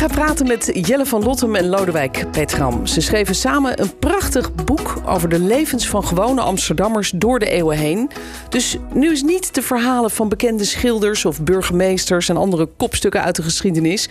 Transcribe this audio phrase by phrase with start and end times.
[0.00, 2.86] Ga praten met Jelle van Lottem en Lodewijk Petram.
[2.86, 7.76] Ze schreven samen een prachtig boek over de levens van gewone Amsterdammers door de eeuwen
[7.76, 8.10] heen.
[8.48, 13.36] Dus nu is niet de verhalen van bekende schilders of burgemeesters en andere kopstukken uit
[13.36, 14.08] de geschiedenis.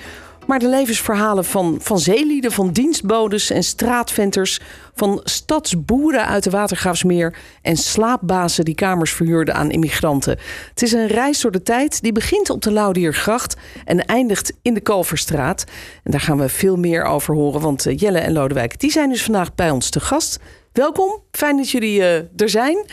[0.50, 4.60] Maar de levensverhalen van, van zeelieden, van dienstbodes en straatventers,
[4.96, 10.38] van stadsboeren uit de Watergraafsmeer en slaapbazen die kamers verhuurden aan immigranten.
[10.70, 14.74] Het is een reis door de tijd die begint op de Laudiergracht en eindigt in
[14.74, 15.64] de Kalverstraat.
[16.04, 19.10] En daar gaan we veel meer over horen, want eh, Jelle en Lodewijk die zijn
[19.10, 20.40] dus vandaag bij ons te gast.
[20.74, 22.86] Welkom, fijn dat jullie eh, er zijn.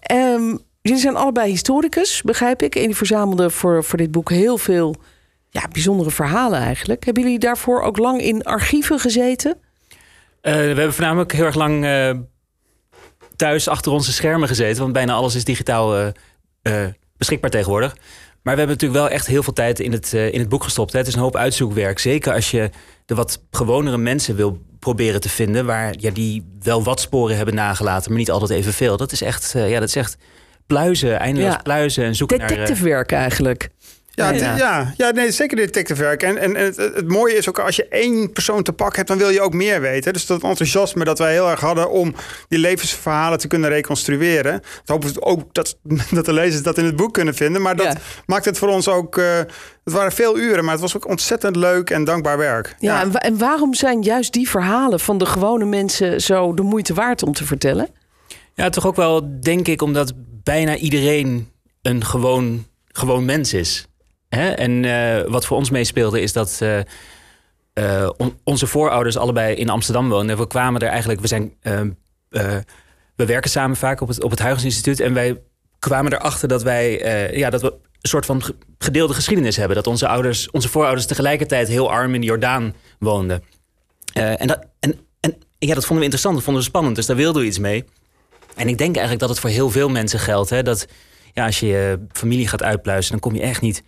[0.00, 2.74] Ehm, jullie zijn allebei historicus, begrijp ik.
[2.74, 4.96] En die verzamelden voor, voor dit boek heel veel
[5.50, 7.04] ja, bijzondere verhalen eigenlijk.
[7.04, 9.50] Hebben jullie daarvoor ook lang in archieven gezeten?
[9.50, 9.96] Uh,
[10.42, 12.10] we hebben voornamelijk heel erg lang uh,
[13.36, 14.80] thuis achter onze schermen gezeten.
[14.80, 15.98] Want bijna alles is digitaal
[16.62, 17.96] uh, beschikbaar tegenwoordig.
[18.42, 20.92] Maar we hebben natuurlijk wel echt heel veel tijd in het, in het boek gestopt.
[20.92, 20.98] Hè.
[20.98, 21.98] Het is een hoop uitzoekwerk.
[21.98, 22.70] Zeker als je
[23.04, 25.66] de wat gewonere mensen wil proberen te vinden.
[25.66, 28.96] Waar ja, die wel wat sporen hebben nagelaten, maar niet altijd evenveel.
[28.96, 30.16] Dat is echt, ja, dat is echt
[30.66, 31.60] pluizen, eindeloos ja.
[31.62, 32.90] pluizen en zoeken Detective naar...
[32.90, 33.70] werk eigenlijk.
[34.20, 34.56] Ja, ja.
[34.56, 36.22] ja, ja nee, zeker detective werk.
[36.22, 39.18] En, en het, het, mooie is ook als je één persoon te pak hebt, dan
[39.18, 40.12] wil je ook meer weten.
[40.12, 42.14] Dus dat enthousiasme dat wij heel erg hadden om
[42.48, 44.52] die levensverhalen te kunnen reconstrueren.
[44.52, 45.76] Dat hopen we ook dat,
[46.10, 47.62] dat de lezers dat in het boek kunnen vinden.
[47.62, 47.98] Maar dat ja.
[48.26, 49.16] maakt het voor ons ook.
[49.16, 49.38] Uh,
[49.84, 52.74] het waren veel uren, maar het was ook ontzettend leuk en dankbaar werk.
[52.78, 53.20] Ja, ja.
[53.20, 57.32] en waarom zijn juist die verhalen van de gewone mensen zo de moeite waard om
[57.32, 57.88] te vertellen?
[58.54, 61.48] Ja, toch ook wel, denk ik, omdat bijna iedereen
[61.82, 63.86] een gewoon, gewoon mens is.
[64.30, 64.50] Hè?
[64.50, 70.08] En uh, wat voor ons meespeelde is dat uh, on onze voorouders allebei in Amsterdam
[70.08, 70.36] woonden.
[70.36, 71.54] We kwamen er eigenlijk, we zijn,
[73.16, 75.40] we werken samen vaak op het, op het Huygens En wij
[75.78, 77.00] kwamen erachter dat wij,
[77.36, 78.42] ja, dat we een soort van
[78.78, 79.76] gedeelde geschiedenis hebben.
[79.76, 83.42] Dat onze ouders, onze voorouders tegelijkertijd heel arm in Jordaan woonden.
[84.12, 86.96] en, dat, en, en ja, dat vonden we interessant, dat vonden we spannend.
[86.96, 87.84] Dus daar wilden we iets mee.
[88.56, 90.50] En ik denk eigenlijk dat het voor heel veel mensen geldt.
[90.50, 90.86] Hè, dat
[91.34, 93.82] ja, als je je familie gaat uitpluizen, dan kom je echt niet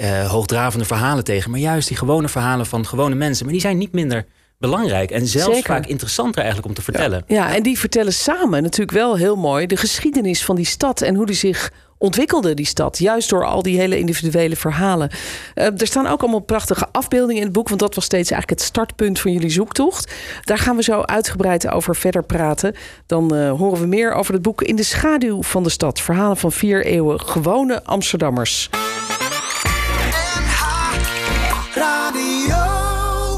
[0.00, 1.50] uh, hoogdravende verhalen tegen.
[1.50, 3.44] Maar juist die gewone verhalen van gewone mensen.
[3.44, 4.24] Maar die zijn niet minder
[4.58, 5.10] belangrijk.
[5.10, 5.74] En zelfs Zeker.
[5.74, 7.24] vaak interessanter eigenlijk om te vertellen.
[7.26, 7.36] Ja.
[7.36, 11.00] ja, en die vertellen samen natuurlijk wel heel mooi de geschiedenis van die stad.
[11.00, 12.98] En hoe die zich ontwikkelde, die stad.
[12.98, 15.10] Juist door al die hele individuele verhalen.
[15.54, 17.68] Uh, er staan ook allemaal prachtige afbeeldingen in het boek.
[17.68, 20.12] Want dat was steeds eigenlijk het startpunt van jullie zoektocht.
[20.42, 22.74] Daar gaan we zo uitgebreid over verder praten.
[23.06, 26.00] Dan uh, horen we meer over het boek In de schaduw van de stad.
[26.00, 28.70] Verhalen van vier eeuwen gewone Amsterdammers.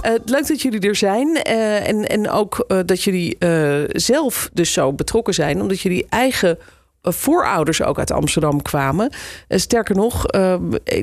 [0.07, 1.29] Uh, leuk dat jullie er zijn.
[1.29, 3.37] Uh, en, en ook uh, dat jullie
[3.89, 5.61] zelf dus zo betrokken zijn.
[5.61, 6.59] Omdat jullie eigen
[7.03, 9.13] voorouders ook uit Amsterdam kwamen.
[9.49, 10.23] sterker nog,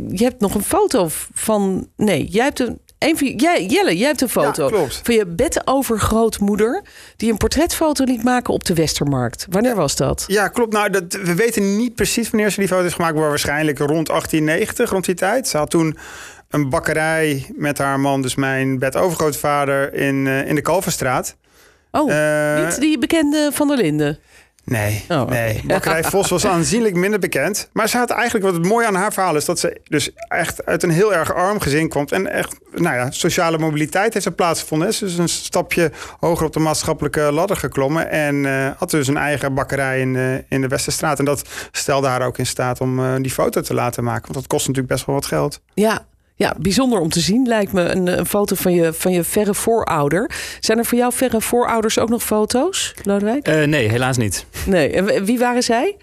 [0.10, 1.88] je hebt nog een foto van...
[1.96, 2.82] Nee, jij hebt een...
[2.98, 6.82] Een van, jij, Jelle, jij hebt een foto ja, van je bedovergrootmoeder...
[7.16, 9.46] die een portretfoto liet maken op de Westermarkt.
[9.50, 10.24] Wanneer was dat?
[10.28, 10.74] Ja, klopt.
[10.74, 13.16] Nou, dat, we weten niet precies wanneer ze die foto heeft gemaakt...
[13.16, 15.48] maar waarschijnlijk rond 1890, rond die tijd.
[15.48, 15.98] Ze had toen
[16.54, 21.36] een bakkerij met haar man, dus mijn bedovergrootvader, in, uh, in de Kalverstraat.
[21.92, 24.20] Oh, uh, niet die bekende Van der Linden?
[24.66, 25.62] Nee, oh, nee.
[25.66, 27.70] Bakkerij Vos was aanzienlijk minder bekend.
[27.74, 29.46] Maar ze had eigenlijk, wat het mooie aan haar verhaal is...
[29.46, 32.12] dat ze dus echt uit een heel erg arm gezin komt.
[32.12, 34.94] En echt, nou ja, sociale mobiliteit heeft er plaatsgevonden.
[34.94, 38.10] Ze is een stapje hoger op de maatschappelijke ladder geklommen.
[38.10, 41.20] En uh, had dus een eigen bakkerij in, uh, in de Westerstraat.
[41.20, 44.24] En dat stelde haar ook in staat om uh, die foto te laten maken.
[44.24, 45.62] Want dat kost natuurlijk best wel wat geld.
[45.74, 46.06] Ja,
[46.44, 49.54] ja, bijzonder om te zien lijkt me een, een, foto van je, van je verre
[49.54, 50.32] voorouder.
[50.60, 53.48] Zijn er voor jou verre voorouders ook nog foto's, Lodewijk?
[53.48, 54.46] Uh, nee, helaas niet.
[54.66, 55.98] Nee, en wie waren zij?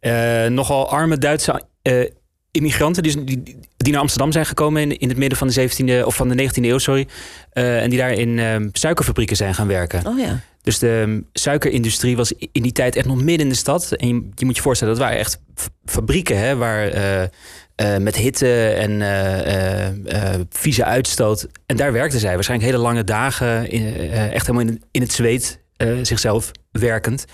[0.00, 2.10] Uh, nogal arme Duitse uh,
[2.54, 3.42] immigranten die, die,
[3.76, 6.42] die, naar Amsterdam zijn gekomen in, in het midden van de 17e of van de
[6.42, 7.08] 19e eeuw, sorry.
[7.52, 10.06] en die daar in suikerfabrieken zijn gaan werken.
[10.06, 10.40] Oh ja.
[10.62, 13.92] Dus de um, suikerindustrie was in die tijd echt nog midden in de stad.
[13.92, 15.40] En je, je moet je voorstellen, dat waren echt
[15.84, 21.46] fabrieken hè, waar uh, met hitte en vieze uitstoot.
[21.66, 25.60] En daar werkten zij waarschijnlijk hele lange dagen, in, echt helemaal in, in het zweet,
[26.02, 27.24] zichzelf werkend.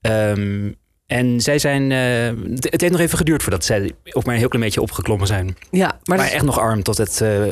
[0.00, 0.74] Um,
[1.14, 1.90] En zij zijn.
[1.90, 5.26] Uh, het heeft nog even geduurd voordat zij ook maar een heel klein beetje opgeklommen
[5.26, 5.56] zijn.
[5.70, 7.44] Ja, maar, maar echt nog arm tot het uh,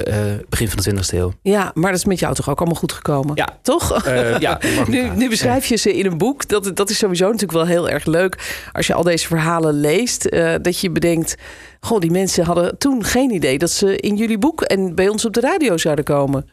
[0.49, 1.33] begin van de 20e eeuw.
[1.43, 3.37] Ja, maar dat is met jou toch ook allemaal goed gekomen?
[3.37, 3.59] Ja.
[3.63, 4.05] Toch?
[4.39, 4.61] ja.
[4.89, 6.49] nu, nu, beschrijf je ze in een boek.
[6.49, 8.63] Dat, dat is sowieso natuurlijk wel heel erg leuk.
[8.73, 10.31] Als je al deze verhalen leest,
[10.63, 11.35] dat je bedenkt.
[11.81, 15.25] Goh, die mensen hadden toen geen idee dat ze in jullie boek en bij ons
[15.25, 16.51] op de radio zouden komen.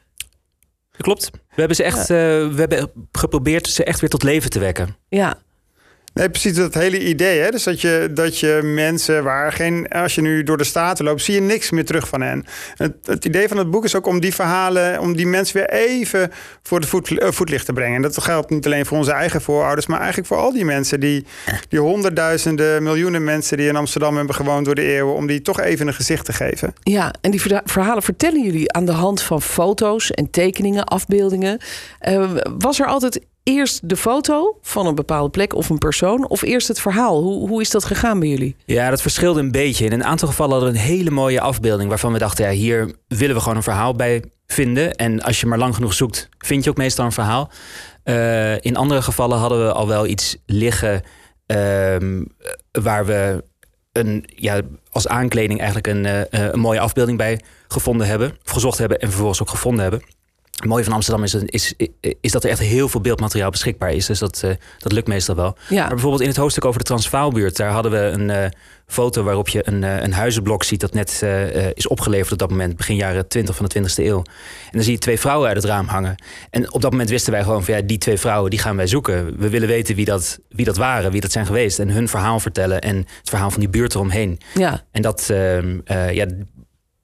[0.97, 1.29] Klopt.
[1.31, 4.95] We hebben ze echt, we hebben geprobeerd ze echt weer tot leven te wekken.
[5.07, 5.37] Ja.
[6.13, 7.39] Nee, precies dat hele idee.
[7.39, 7.49] Hè?
[7.49, 9.87] Dus dat je, dat je mensen waar geen.
[9.87, 12.45] Als je nu door de staten loopt, zie je niks meer terug van hen.
[12.75, 15.69] Het, het idee van het boek is ook om die verhalen, om die mensen weer
[15.69, 16.31] even
[16.63, 17.95] voor het uh, voetlicht te brengen.
[17.95, 20.99] En dat geldt niet alleen voor onze eigen voorouders, maar eigenlijk voor al die mensen,
[20.99, 21.25] die,
[21.69, 25.59] die honderdduizenden, miljoenen mensen die in Amsterdam hebben gewoond door de eeuwen, om die toch
[25.59, 26.73] even een gezicht te geven.
[26.83, 31.59] Ja, en die verhalen vertellen jullie aan de hand van foto's en tekeningen, afbeeldingen.
[32.07, 36.41] Uh, was er altijd eerst de foto van een bepaalde plek of een persoon of
[36.41, 37.21] eerst het verhaal?
[37.21, 38.55] Hoe, hoe is dat gegaan bij jullie?
[38.65, 39.85] Ja, dat verschilde een beetje.
[39.85, 42.95] In een aantal gevallen hadden we een hele mooie afbeelding waarvan we dachten, ja, hier
[43.07, 44.95] willen we gewoon een verhaal bij vinden.
[44.95, 47.49] En als je maar lang genoeg zoekt, vind je ook meestal een verhaal.
[48.03, 51.01] Uh, in andere gevallen hadden we al wel iets liggen
[51.47, 51.95] uh,
[52.71, 53.43] waar we
[53.91, 58.99] een, ja, als aankleding eigenlijk een, uh, een mooie afbeelding bij gevonden hebben, gezocht hebben
[58.99, 60.01] en vervolgens ook gevonden hebben.
[60.59, 61.73] Het mooie van Amsterdam is, is,
[62.21, 64.05] is, dat er echt heel veel beeldmateriaal beschikbaar is.
[64.05, 65.57] Dus dat, uh, dat lukt meestal wel.
[65.69, 65.79] Ja.
[65.79, 67.57] Maar bijvoorbeeld in het hoofdstuk over de Transvaalbuurt...
[67.57, 68.45] daar hadden we een uh,
[68.87, 70.79] foto waarop je een, uh, een huizenblok ziet...
[70.79, 71.23] dat net
[71.73, 74.17] is opgeleverd op dat moment, begin jaren 20 van de 20e eeuw.
[74.17, 76.15] En dan zie je twee vrouwen uit het raam hangen.
[76.49, 77.73] En op dat moment wisten wij gewoon van...
[77.73, 79.37] ja, die twee vrouwen, die gaan wij zoeken.
[79.37, 81.79] We willen weten wie dat, wie dat waren, wie dat zijn geweest...
[81.79, 84.39] en hun verhaal vertellen en het verhaal van die buurt eromheen.
[84.53, 84.83] Ja.
[84.91, 85.77] En dat, ehm,
[86.11, 86.25] ja,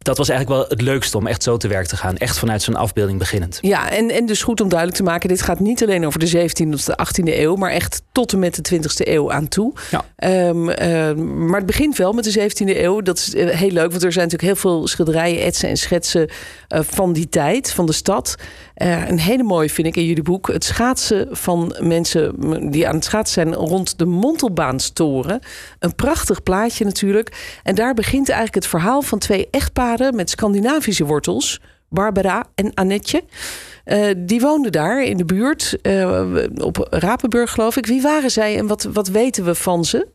[0.05, 2.17] dat was eigenlijk wel het leukste om echt zo te werk te gaan.
[2.17, 3.57] Echt vanuit zo'n afbeelding beginnend.
[3.61, 6.49] Ja, en, en dus goed om duidelijk te maken: dit gaat niet alleen over de
[6.49, 9.73] 17e of de 18e eeuw, maar echt tot en met de 20e eeuw aan toe.
[9.91, 10.05] Ja.
[10.47, 11.13] Um, uh,
[11.47, 13.01] maar het begint wel met de 17e eeuw.
[13.01, 16.29] Dat is uh, heel leuk, want er zijn natuurlijk heel veel schilderijen, etsen en schetsen
[16.69, 18.35] uh, van die tijd, van de stad.
[18.77, 20.47] Uh, een hele mooie vind ik in jullie boek.
[20.47, 22.35] Het schaatsen van mensen
[22.71, 25.39] die aan het schaatsen zijn rond de Montelbaanstoren.
[25.79, 27.59] Een prachtig plaatje natuurlijk.
[27.63, 31.61] En daar begint eigenlijk het verhaal van twee echtparen met Scandinavische wortels.
[31.89, 33.23] Barbara en Annetje.
[33.85, 37.85] Uh, die woonden daar in de buurt, uh, op Rapenburg geloof ik.
[37.85, 40.07] Wie waren zij en wat, wat weten we van ze?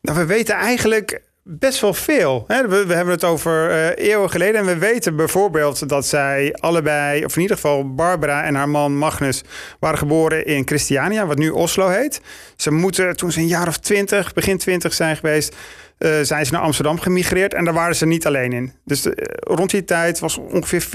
[0.00, 2.44] Nou, we weten eigenlijk best wel veel.
[2.46, 4.60] We, we hebben het over uh, eeuwen geleden.
[4.60, 8.96] En we weten bijvoorbeeld dat zij allebei, of in ieder geval Barbara en haar man
[8.96, 9.42] Magnus,
[9.80, 12.20] waren geboren in Christiania, wat nu Oslo heet.
[12.56, 15.56] Ze moeten toen ze een jaar of twintig, begin twintig zijn geweest,
[15.98, 17.54] uh, zijn ze naar Amsterdam gemigreerd.
[17.54, 18.72] En daar waren ze niet alleen in.
[18.84, 20.86] Dus de, rond die tijd was ongeveer 40%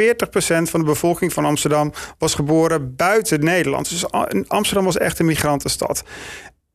[0.63, 3.89] van de bevolking van Amsterdam was geboren buiten Nederland.
[3.89, 4.11] Dus
[4.47, 6.03] Amsterdam was echt een migrantenstad.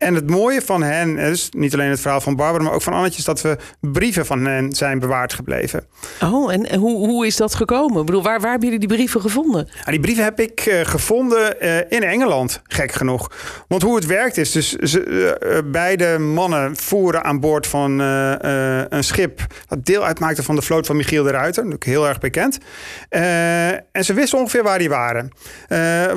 [0.02, 2.92] En het mooie van hen is niet alleen het verhaal van Barbara, maar ook van
[2.92, 5.86] Annetje, is dat we brieven van hen zijn bewaard gebleven.
[6.22, 8.00] Oh, en hoe, hoe is dat gekomen?
[8.00, 9.68] Ik bedoel, waar, waar hebben jullie die brieven gevonden?
[9.84, 13.30] Ja, die brieven heb ik uh, gevonden uh, in Engeland, gek genoeg.
[13.68, 19.04] Want hoe het werkt is, dus ze, uh, beide mannen voeren aan boord van een
[19.04, 22.58] schip dat deel uitmaakte van de vloot van Michiel de Ruiter, natuurlijk heel erg bekend.
[23.08, 25.30] en ze wisten ongeveer waar die waren,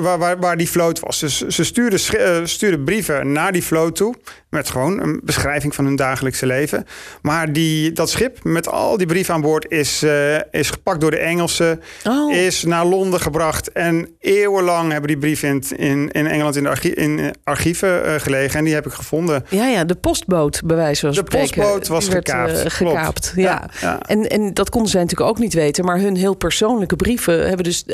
[0.00, 1.18] waar, waar, waar, die vloot was.
[1.18, 2.00] Dus ze stuurden,
[2.48, 4.14] stuurden brieven naar die vloot toe.
[4.50, 6.86] Met gewoon een beschrijving van hun dagelijkse leven.
[7.22, 11.10] Maar die, dat schip met al die brieven aan boord is, uh, is gepakt door
[11.10, 11.82] de Engelsen.
[12.04, 12.34] Oh.
[12.34, 13.72] Is naar Londen gebracht.
[13.72, 18.14] En eeuwenlang hebben die brieven in, in, in Engeland in, de archie, in archieven uh,
[18.14, 18.58] gelegen.
[18.58, 19.44] En die heb ik gevonden.
[19.48, 21.48] Ja, ja de postboot bij wijze van de spreken.
[21.48, 22.64] De postboot was werd, gekaapt.
[22.64, 23.42] Uh, gekaapt ja.
[23.42, 24.00] Ja, ja.
[24.02, 25.84] En, en dat konden zij natuurlijk ook niet weten.
[25.84, 27.84] Maar hun heel persoonlijke brieven hebben dus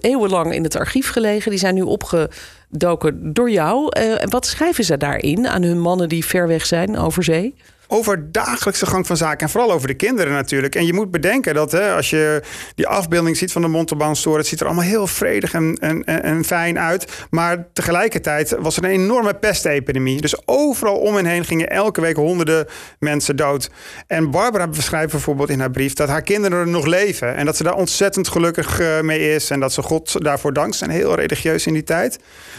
[0.00, 1.50] eeuwenlang in het archief gelegen.
[1.50, 2.30] Die zijn nu opge
[2.70, 4.00] doken door jou.
[4.00, 7.54] Uh, wat schrijven ze daarin aan hun mannen die ver weg zijn over zee?
[7.92, 10.74] Over dagelijkse gang van zaken en vooral over de kinderen natuurlijk.
[10.74, 12.42] En je moet bedenken dat hè, als je
[12.74, 16.44] die afbeelding ziet van de Montalbaanstoren, het ziet er allemaal heel vredig en, en, en
[16.44, 17.26] fijn uit.
[17.30, 20.20] Maar tegelijkertijd was er een enorme pestepidemie.
[20.20, 22.66] Dus overal om en heen gingen elke week honderden
[22.98, 23.70] mensen dood.
[24.06, 27.36] En Barbara beschrijft bijvoorbeeld in haar brief dat haar kinderen nog leven.
[27.36, 29.50] En dat ze daar ontzettend gelukkig uh, mee is.
[29.50, 30.76] En dat ze God daarvoor dankt.
[30.76, 32.18] Ze zijn heel religieus in die tijd.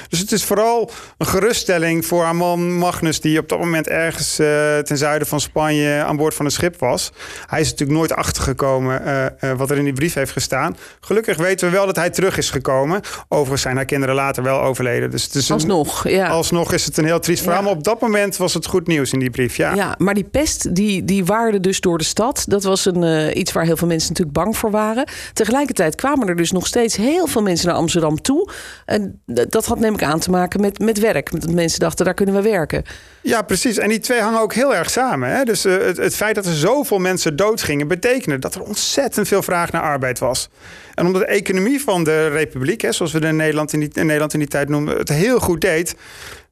[0.09, 4.39] Dus het is vooral een geruststelling voor haar man Magnus, die op dat moment ergens
[4.39, 7.11] uh, ten zuiden zuiden van Spanje aan boord van een schip was.
[7.45, 9.01] Hij is natuurlijk nooit achtergekomen
[9.43, 10.77] uh, wat er in die brief heeft gestaan.
[10.99, 13.01] Gelukkig weten we wel dat hij terug is gekomen.
[13.27, 15.11] Overigens zijn haar kinderen later wel overleden.
[15.11, 16.27] Dus het is alsnog, ja.
[16.27, 17.63] Alsnog is het een heel triest verhaal.
[17.63, 19.73] Maar op dat moment was het goed nieuws in die brief, ja.
[19.73, 22.43] Ja, maar die pest die, die waarde dus door de stad.
[22.47, 25.07] Dat was een, iets waar heel veel mensen natuurlijk bang voor waren.
[25.33, 28.51] Tegelijkertijd kwamen er dus nog steeds heel veel mensen naar Amsterdam toe.
[28.85, 31.41] En dat had neem ik aan te maken met, met werk.
[31.41, 32.83] Dat mensen dachten, daar kunnen we werken.
[33.21, 33.77] Ja, precies.
[33.77, 35.10] En die twee hangen ook heel erg samen.
[35.19, 35.43] Hè?
[35.43, 37.87] Dus uh, het, het, feit dat er zoveel mensen doodgingen...
[37.87, 40.49] betekende dat er ontzettend veel vraag naar arbeid was.
[40.95, 42.81] En omdat de economie van de republiek...
[42.81, 44.97] Hè, zoals we in Nederland in, die, in Nederland in die tijd noemden...
[44.97, 45.95] het heel goed deed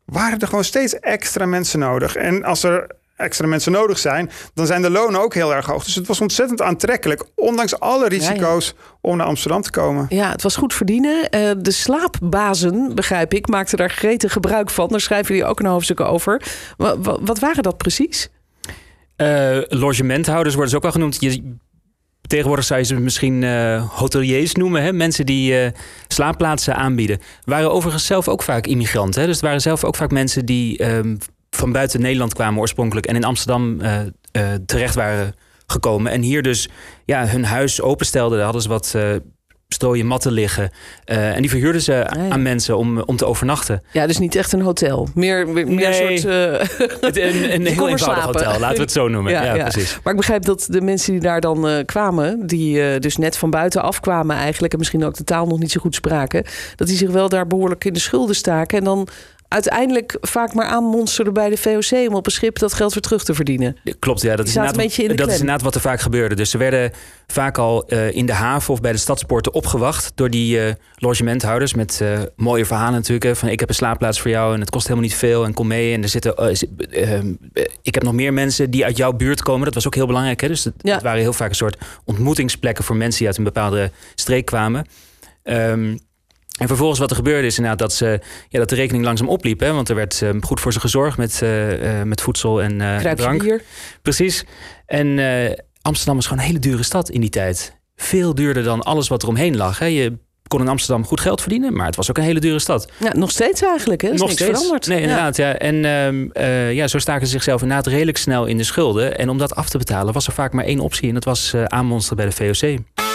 [0.05, 2.15] waren er gewoon steeds extra mensen nodig.
[2.15, 2.87] En als er
[3.19, 5.83] extra mensen nodig zijn, dan zijn de lonen ook heel erg hoog.
[5.83, 10.05] Dus het was ontzettend aantrekkelijk, ondanks alle risico's, om naar Amsterdam te komen.
[10.09, 11.15] Ja, het was goed verdienen.
[11.35, 14.87] Uh, de slaapbazen, begrijp ik, maakten daar gretig gebruik van.
[14.87, 16.41] Daar schrijven jullie ook een hoofdstuk over.
[17.21, 18.29] Wat waren dat precies?
[19.21, 21.17] Uh, logementhouders worden ze ook wel genoemd.
[21.19, 21.55] Je,
[22.21, 24.83] tegenwoordig zou je ze misschien uh, hoteliers noemen.
[24.83, 24.93] Hè?
[24.93, 25.71] Mensen die
[26.07, 27.19] slaapplaatsen aanbieden.
[27.43, 29.21] Waren overigens zelf ook vaak immigranten.
[29.21, 29.27] Hè?
[29.27, 31.15] Dus het waren zelf ook vaak mensen die ehm,
[31.49, 33.81] van buiten Nederland kwamen oorspronkelijk en in Amsterdam
[34.65, 35.35] terecht waren
[35.67, 36.11] gekomen.
[36.11, 36.69] En hier dus
[37.05, 38.35] ja, hun huis openstelden.
[38.37, 38.95] Daar hadden ze wat
[39.73, 40.71] strooien matten liggen.
[41.05, 43.83] Uh, en die verhuurden ze aan mensen om, om te overnachten.
[43.91, 45.09] Ja, dus niet echt een hotel.
[45.13, 46.33] Meer, meer nee, een soort...
[46.33, 49.31] Uh, het, een, een heel eenvoudig hotel, laten we het zo noemen.
[49.31, 49.99] ja, ja, precies.
[50.03, 52.47] Maar ik begrijp dat de mensen die daar dan uh, kwamen...
[52.47, 54.73] die dus net van buiten afkwamen eigenlijk...
[54.73, 56.43] en misschien ook de taal nog niet zo goed spraken...
[56.75, 58.77] dat die zich wel daar behoorlijk in de schulden staken...
[58.77, 59.07] en dan
[59.49, 63.23] uiteindelijk vaak maar aanmonsterde bij de VOC om op een schip dat geld weer terug
[63.23, 63.77] te verdienen.
[63.99, 66.35] Klopt, ja, dat, is inderdaad, dat is inderdaad wat er vaak gebeurde.
[66.35, 66.91] Dus ze werden
[67.27, 71.73] vaak al uh, in de haven of bij de stadspoorten opgewacht door die uh, logementhouders
[71.73, 73.37] met uh, mooie verhalen natuurlijk.
[73.37, 75.67] Van ik heb een slaapplaats voor jou en het kost helemaal niet veel en kom
[75.67, 75.93] mee.
[75.93, 76.35] En er zitten,
[77.81, 79.65] ik heb nog meer mensen die uit jouw buurt komen.
[79.65, 80.41] Dat was ook heel belangrijk.
[80.41, 80.47] Hè?
[80.47, 80.93] Dus het, ja.
[80.93, 84.85] het waren heel vaak een soort ontmoetingsplekken voor mensen die uit een bepaalde streek kwamen.
[85.43, 85.99] Um,
[86.59, 89.59] en vervolgens wat er gebeurde is inderdaad dat, ze, ja, dat de rekening langzaam opliep.
[89.59, 89.73] Hè?
[89.73, 93.43] Want er werd uh, goed voor ze gezorgd met, uh, met voedsel en uh, drank.
[93.43, 93.61] Bier.
[94.01, 94.45] Precies.
[94.85, 95.19] En
[95.81, 97.77] Amsterdam was gewoon een hele dure stad in die tijd.
[97.95, 99.79] Veel duurder dan alles wat er omheen lag.
[99.79, 99.85] Hè?
[99.85, 102.91] Je kon in Amsterdam goed geld verdienen, maar het was ook een hele dure stad.
[102.97, 104.01] Ja, nog steeds eigenlijk.
[104.01, 104.13] Hè?
[104.13, 104.87] nog steeds veranderd.
[104.87, 105.37] Nee, inderdaad.
[105.37, 105.57] Ja.
[105.57, 105.75] En
[106.37, 109.17] uh, ja, zo staken ze zichzelf inderdaad redelijk snel in de schulden.
[109.17, 111.07] En om dat af te betalen was er vaak maar één optie.
[111.07, 113.07] En dat was uh, aanmonsteren bij de VOC.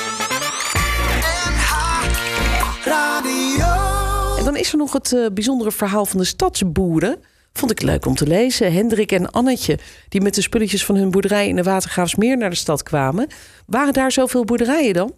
[4.64, 7.22] Is er nog het uh, bijzondere verhaal van de stadsboeren.
[7.52, 8.72] Vond ik leuk om te lezen.
[8.72, 9.78] Hendrik en Annetje,
[10.08, 13.26] die met de spulletjes van hun boerderij in de Watergraafsmeer naar de stad kwamen.
[13.66, 15.14] Waren daar zoveel boerderijen dan?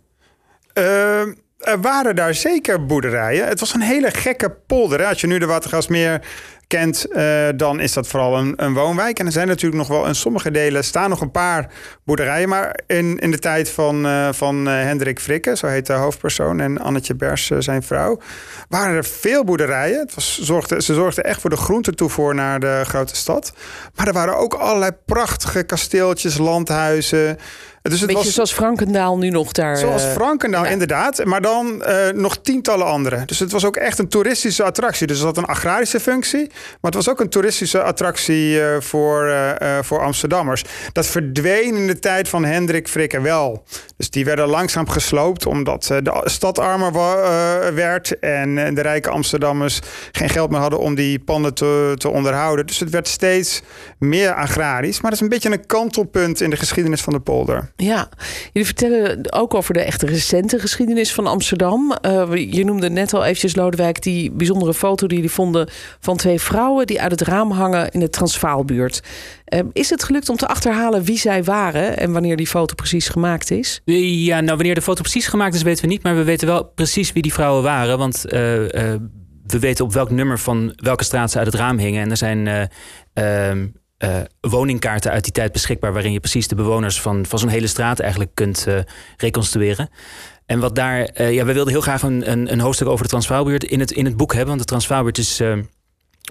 [0.75, 1.21] Uh,
[1.59, 3.49] er waren daar zeker boerderijen.
[3.49, 5.05] Het was een hele gekke polder.
[5.05, 6.27] Als je nu de Watergraafsmeer
[6.67, 9.19] kent, uh, dan is dat vooral een, een, woonwijk.
[9.19, 11.71] En er zijn natuurlijk nog wel in sommige delen staan nog een paar
[12.05, 12.49] boerderijen.
[12.49, 16.61] Maar in, in de tijd van, uh, van uh, Hendrik Frikke, zo heet de hoofdpersoon,
[16.61, 18.21] en Annetje Bers, zijn vrouw,
[18.69, 19.99] waren er veel boerderijen.
[19.99, 23.53] Het was, zorgde, ze zorgden echt voor de groentetoevoer naar de grote stad.
[23.95, 27.39] Maar er waren ook allerlei prachtige kasteeltjes, landhuizen.
[27.89, 29.77] Dus het Beetje was, zoals Frankendaal nu nog daar.
[29.77, 31.25] Zoals eh, Frankendaal, inderdaad.
[31.25, 33.25] Maar dan uh, nog tientallen andere.
[33.25, 35.07] Dus het was ook echt een toeristische attractie.
[35.07, 36.47] Dus het had een agrarische functie.
[36.47, 39.35] Maar het was ook een toeristische attractie uh, voor,
[39.83, 40.65] voor Amsterdammers.
[40.93, 43.65] Dat verdween in de tijd van Hendrik Frikke wel.
[43.97, 45.47] Dus die werden langzaam gesloopt.
[45.47, 46.93] Omdat de stad armer
[47.75, 48.19] werd.
[48.19, 49.81] En de rijke Amsterdammers
[50.13, 52.67] geen geld meer hadden om die panden te, te onderhouden.
[52.67, 53.63] Dus het werd steeds
[53.99, 55.01] meer agrarisch.
[55.01, 57.71] Maar dat is een beetje een kantelpunt in de geschiedenis van de polder.
[57.77, 58.09] Ja,
[58.53, 61.97] jullie vertellen ook over de echte recente geschiedenis van Amsterdam.
[62.07, 65.69] Uh, je noemde net al eventjes, Lodewijk, die bijzondere foto die jullie vonden
[66.01, 69.03] van twee vrouwen die uit het raam hangen in de Transvaalbuurt.
[69.55, 73.09] Uh, is het gelukt om te achterhalen wie zij waren en wanneer die foto precies
[73.09, 73.81] gemaakt is?
[73.85, 76.65] Ja, nou, wanneer de foto precies gemaakt is, weten we niet, maar we weten wel
[76.65, 77.99] precies wie die vrouwen waren.
[77.99, 78.33] Want uh,
[79.47, 82.03] we weten op welk nummer van welke straat ze uit het raam hingen.
[82.03, 82.71] En er zijn
[83.13, 83.67] ehm,
[84.05, 87.67] uh, woningkaarten uit die tijd beschikbaar, waarin je precies de bewoners van, van zo'n hele
[87.67, 88.79] straat eigenlijk kunt uh,
[89.17, 89.89] reconstrueren.
[90.47, 93.11] En wat daar, uh, ja, we wilden heel graag een, een, een, hoofdstuk over de
[93.11, 95.43] Transvaalbuurt in het, in het boek hebben, want de Transvaalbuurt is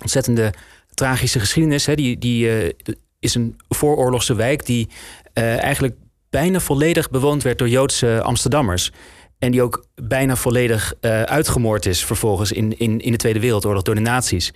[0.01, 0.53] ontzettende
[0.93, 1.86] tragische geschiedenis.
[1.86, 1.95] Hè.
[1.95, 2.75] Die, die
[3.19, 4.89] is een vooroorlogse wijk die
[5.34, 5.95] eigenlijk
[6.29, 8.91] bijna volledig bewoond werd door Joodse Amsterdammers.
[9.39, 10.93] En die ook bijna volledig
[11.25, 14.53] uitgemoord is vervolgens in, in, in de Tweede Wereldoorlog door de nazi's.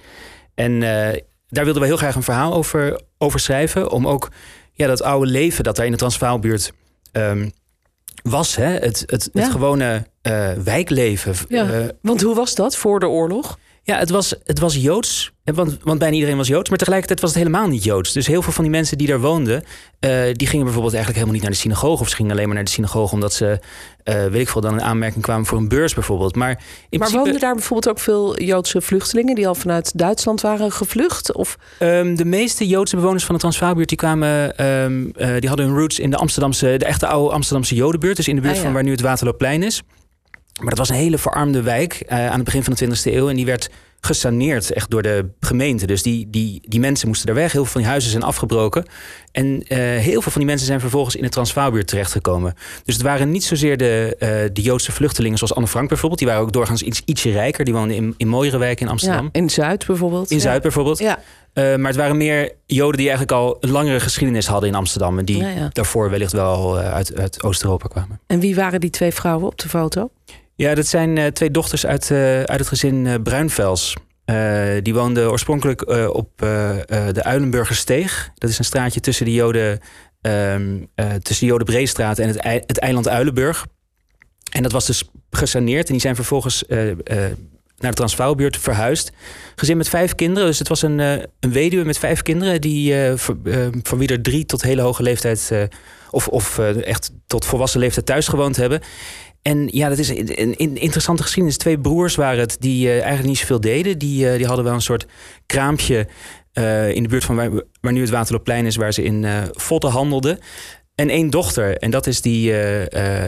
[0.55, 0.83] En
[1.49, 3.91] daar wilden we heel graag een verhaal over, over schrijven.
[3.91, 4.29] Om ook
[4.73, 6.73] ja, dat oude leven dat daar in de Transvaalbuurt
[7.13, 7.51] um,
[8.23, 8.55] was.
[8.55, 8.67] Hè?
[8.67, 11.35] Het, het, het gewone uh, wijkleven.
[11.47, 13.59] Ja, uh, want hoe was dat voor de oorlog?
[13.89, 16.69] Ja, het was, het was Joods, want, want bijna iedereen was Joods.
[16.69, 18.13] Maar tegelijkertijd was het helemaal niet Joods.
[18.13, 19.63] Dus heel veel van die mensen die daar woonden...
[20.05, 22.01] Uh, die gingen bijvoorbeeld eigenlijk helemaal niet naar de synagoge...
[22.01, 23.59] of ze gingen alleen maar naar de synagoge omdat ze,
[24.03, 24.61] uh, weet ik veel...
[24.61, 26.35] dan een aanmerking kwamen voor een beurs bijvoorbeeld.
[26.35, 29.35] Maar, in maar principe, woonden daar bijvoorbeeld ook veel Joodse vluchtelingen...
[29.35, 31.33] die al vanuit Duitsland waren gevlucht?
[31.33, 31.57] Of?
[31.79, 33.89] Um, de meeste Joodse bewoners van de Transvaalbuurt...
[33.89, 36.75] die, kwamen, um, uh, die hadden hun roots in de Amsterdamse...
[36.77, 38.15] de echte oude Amsterdamse Jodenbuurt.
[38.15, 38.65] Dus in de buurt ah, ja.
[38.65, 39.83] van waar nu het Waterloopplein is.
[40.59, 43.29] Maar dat was een hele verarmde wijk aan het begin van de 20e eeuw.
[43.29, 43.69] En die werd
[44.01, 45.87] gesaneerd echt door de gemeente.
[45.87, 47.51] Dus die, die, die mensen moesten daar weg.
[47.51, 48.85] Heel veel van die huizen zijn afgebroken.
[49.31, 52.53] En uh, heel veel van die mensen zijn vervolgens in de Transvaalbuurt terechtgekomen.
[52.83, 56.19] Dus het waren niet zozeer de, uh, de Joodse vluchtelingen zoals Anne Frank bijvoorbeeld.
[56.19, 57.65] Die waren ook doorgaans iets, ietsje rijker.
[57.65, 59.23] Die woonden in, in mooiere wijken in Amsterdam.
[59.23, 60.31] Ja, in Zuid bijvoorbeeld.
[60.31, 60.43] In ja.
[60.43, 60.99] Zuid bijvoorbeeld.
[60.99, 61.19] Ja.
[61.53, 65.19] Uh, maar het waren meer Joden die eigenlijk al een langere geschiedenis hadden in Amsterdam.
[65.19, 65.69] En die ja.
[65.71, 68.19] daarvoor wellicht wel uit, uit Oost-Europa kwamen.
[68.27, 70.09] En wie waren die twee vrouwen op de foto?
[70.59, 73.95] Ja, dat zijn uh, twee dochters uit, uh, uit het gezin uh, Bruinvels.
[74.81, 78.31] die woonden oorspronkelijk op de Uilenburgersteeg.
[78.35, 79.79] Dat is een straatje tussen de Joden,
[80.21, 80.89] um,
[81.21, 83.65] tussen de Breestraat en het, het eiland Uilenburg.
[84.51, 85.87] En dat was dus gesaneerd.
[85.87, 86.63] En die zijn vervolgens
[87.77, 89.11] naar de Transvaalbuurt verhuisd.
[89.55, 90.47] Gezin met vijf kinderen.
[90.47, 92.61] Dus het was een, een weduwe met vijf kinderen.
[92.61, 92.95] Die,
[93.83, 95.51] van wie er drie tot hele hoge leeftijd...
[96.11, 98.81] of, of echt tot volwassen leeftijd thuis gewoond hebben.
[99.41, 101.57] En ja, dat is een, interessante geschiedenis.
[101.57, 103.97] Twee broers waren het die uh, eigenlijk niet zoveel deden.
[103.97, 105.05] Die, uh, die hadden wel een soort
[105.45, 106.07] kraampje
[106.53, 107.49] uh, in de buurt van waar,
[107.81, 110.39] waar, nu het Waterloopplein is, waar ze in votten handelden.
[110.95, 112.53] En één dochter, en dat is die,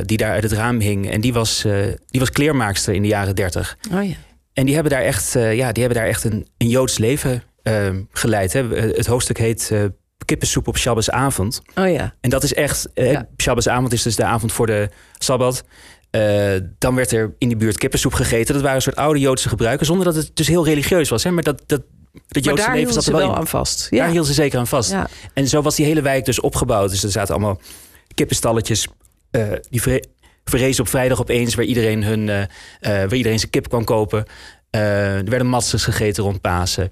[0.05, 1.09] die daar uit het raam hing.
[1.09, 1.65] En die was,
[2.05, 3.77] die was kleermaakster in de jaren dertig.
[3.93, 4.15] Oh ja.
[4.53, 7.43] En die hebben daar echt, ja, die hebben daar echt een, een Joods leven
[8.11, 8.53] geleid.
[8.53, 8.67] Hè.
[8.75, 9.71] Het hoofdstuk heet
[10.25, 11.61] kippensoep op Shabbosavond.
[11.75, 12.13] Oh ja.
[12.21, 13.27] En dat is echt, ja.
[13.37, 15.63] Shabbosavond is dus de avond voor de Sabbat.
[16.11, 18.53] Uh, dan werd er in die buurt kippensoep gegeten.
[18.53, 21.23] Dat waren een soort oude Joodse gebruiken, zonder dat het dus heel religieus was.
[21.23, 21.31] Hè?
[21.31, 21.81] Maar dat, dat,
[22.27, 23.87] dat Joodse maar leven zat er wel, aan vast.
[23.89, 23.97] Ja.
[23.97, 24.91] Daar hielden ze zeker aan vast.
[24.91, 25.07] Ja.
[25.33, 26.89] En zo was die hele wijk dus opgebouwd.
[26.89, 27.61] Dus er zaten allemaal
[28.13, 28.87] kippenstalletjes.
[29.31, 30.03] Uh, die vre
[30.43, 32.43] verrezen op vrijdag opeens, waar iedereen, hun, uh,
[32.79, 34.25] waar iedereen zijn kip kwam kopen.
[34.69, 36.91] er werden matzes gegeten rond Pasen.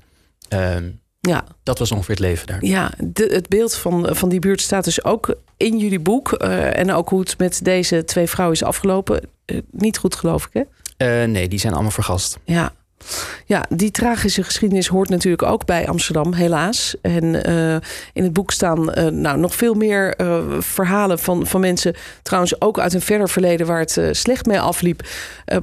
[1.20, 1.44] Ja.
[1.64, 2.66] Dat was ongeveer het leven daar.
[2.66, 6.36] Ja, de, het beeld van, van die buurt staat dus ook in jullie boek.
[6.44, 9.22] Uh, en ook hoe het met deze twee vrouwen is afgelopen.
[9.46, 10.62] Uh, niet goed, geloof ik, hè?
[11.24, 12.40] Uh, nee, die zijn allemaal vergast.
[12.44, 12.74] Ja.
[13.46, 16.96] Ja, die tragische geschiedenis hoort natuurlijk ook bij Amsterdam, helaas.
[17.02, 17.74] En uh,
[18.14, 22.62] in het boek staan uh, nou, nog veel meer uh, verhalen van, van mensen, trouwens
[22.62, 25.08] ook uit een verder verleden waar het slecht mee afliep.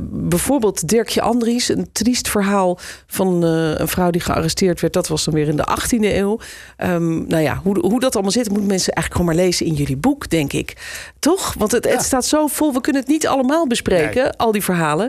[0.00, 4.92] bijvoorbeeld Dirkje Andries, een triest verhaal van een vrouw die gearresteerd werd.
[4.92, 6.38] Dat was dan weer in de 18e eeuw.
[6.78, 9.74] Um, nou ja, hoe, hoe dat allemaal zit, moeten mensen eigenlijk gewoon maar lezen in
[9.74, 10.76] jullie boek, denk ik.
[11.18, 11.54] Toch?
[11.58, 11.90] Want het, ja.
[11.90, 14.32] het staat zo vol, we kunnen het niet allemaal bespreken, nee.
[14.32, 15.08] al die verhalen.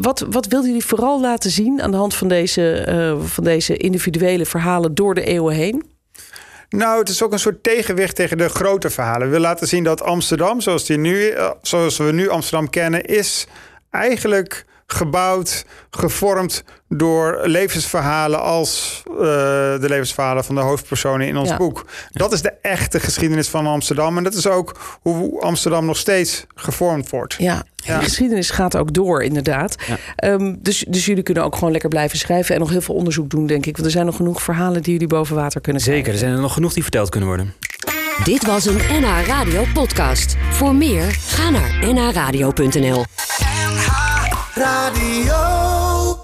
[0.00, 3.76] wat, wat wilden jullie vooral laten zien aan de hand van deze, uh, van deze
[3.76, 5.84] individuele verhalen door de eeuwen heen?
[6.68, 9.30] Nou, het is ook een soort tegenwicht tegen de grote verhalen.
[9.30, 13.46] We laten zien dat Amsterdam, zoals, die nu, zoals we nu Amsterdam kennen, is
[13.90, 21.56] eigenlijk gebouwd, gevormd door levensverhalen als uh, de levensverhalen van de hoofdpersonen in ons ja.
[21.56, 21.84] boek.
[22.10, 24.16] Dat is de echte geschiedenis van Amsterdam.
[24.16, 27.34] En dat is ook hoe Amsterdam nog steeds gevormd wordt.
[27.38, 27.98] Ja, ja.
[27.98, 29.76] de geschiedenis gaat ook door, inderdaad.
[29.86, 30.32] Ja.
[30.32, 33.30] Um, dus, dus jullie kunnen ook gewoon lekker blijven schrijven en nog heel veel onderzoek
[33.30, 33.74] doen, denk ik.
[33.74, 36.20] Want er zijn nog genoeg verhalen die jullie boven water kunnen Zeker, krijgen.
[36.22, 37.54] er zijn er nog genoeg die verteld kunnen worden.
[38.24, 40.36] Dit was een NH Radio podcast.
[40.50, 43.04] Voor meer, ga naar nhradio.nl
[44.56, 45.63] Radio.